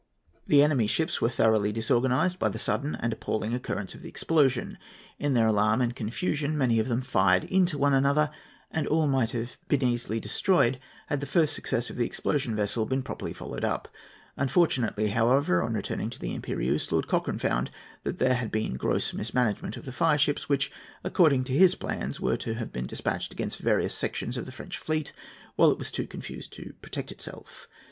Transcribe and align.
The 0.47 0.63
enemy's 0.63 0.89
ships 0.89 1.21
were 1.21 1.29
thoroughly 1.29 1.71
disorganised 1.71 2.39
by 2.39 2.49
the 2.49 2.57
sudden 2.57 2.95
and 2.95 3.13
appalling 3.13 3.53
occurrence 3.53 3.93
of 3.93 4.01
the 4.01 4.09
explosion. 4.09 4.79
In 5.19 5.35
their 5.35 5.45
alarm 5.45 5.79
and 5.79 5.95
confusion, 5.95 6.57
many 6.57 6.79
of 6.79 6.87
them 6.87 7.01
fired 7.01 7.43
into 7.43 7.77
one 7.77 7.93
another, 7.93 8.31
and 8.71 8.87
all 8.87 9.05
might 9.05 9.29
have 9.29 9.59
been 9.67 9.83
easily 9.83 10.19
destroyed 10.19 10.79
had 11.05 11.19
the 11.19 11.27
first 11.27 11.53
success 11.53 11.91
of 11.91 11.97
the 11.97 12.05
explosion 12.07 12.55
vessel 12.55 12.87
been 12.87 13.03
properly 13.03 13.31
followed 13.31 13.63
up. 13.63 13.87
Unfortunately, 14.37 15.09
however, 15.09 15.61
on 15.61 15.75
returning 15.75 16.09
to 16.09 16.17
the 16.19 16.35
Impérieuse, 16.35 16.91
Lord 16.91 17.07
Cochrane 17.07 17.37
found 17.37 17.69
that 18.01 18.17
there 18.17 18.33
had 18.33 18.51
been 18.51 18.77
gross 18.77 19.13
mismanagement 19.13 19.77
of 19.77 19.85
the 19.85 19.91
fireships, 19.91 20.49
which, 20.49 20.71
according 21.03 21.43
to 21.43 21.53
his 21.53 21.75
plans, 21.75 22.19
were 22.19 22.37
to 22.37 22.55
have 22.55 22.73
been 22.73 22.87
despatched 22.87 23.33
against 23.33 23.59
various 23.59 23.93
sections 23.93 24.35
of 24.35 24.47
the 24.47 24.51
French 24.51 24.79
fleet 24.79 25.13
while 25.55 25.69
it 25.69 25.77
was 25.77 25.91
too 25.91 26.07
confused 26.07 26.51
to 26.53 26.73
protect 26.81 27.11
itself. 27.11 27.67